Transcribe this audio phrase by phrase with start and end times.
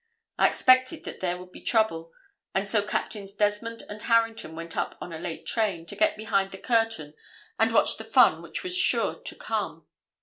[0.39, 2.11] I expected that there would be trouble,
[2.55, 6.49] and so Captains Desmond and Harrington went up on a late train to get behind
[6.49, 7.13] the curtain
[7.59, 9.85] and watch the fun which was sure to come.